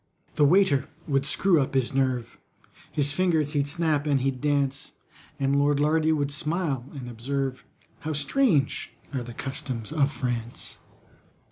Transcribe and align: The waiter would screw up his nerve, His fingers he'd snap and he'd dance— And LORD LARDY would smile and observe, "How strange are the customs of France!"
The 0.33 0.45
waiter 0.45 0.87
would 1.07 1.27
screw 1.27 1.61
up 1.61 1.75
his 1.75 1.93
nerve, 1.93 2.39
His 2.91 3.13
fingers 3.13 3.51
he'd 3.51 3.67
snap 3.67 4.07
and 4.07 4.21
he'd 4.21 4.41
dance— 4.41 4.93
And 5.39 5.59
LORD 5.59 5.79
LARDY 5.79 6.11
would 6.11 6.31
smile 6.31 6.87
and 6.95 7.07
observe, 7.07 7.67
"How 7.99 8.13
strange 8.13 8.93
are 9.13 9.21
the 9.21 9.35
customs 9.35 9.91
of 9.91 10.11
France!" 10.11 10.79